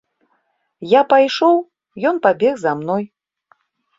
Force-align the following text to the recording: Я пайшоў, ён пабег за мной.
Я 0.93 1.01
пайшоў, 1.11 1.59
ён 2.11 2.15
пабег 2.25 2.53
за 2.61 2.71
мной. 2.79 3.03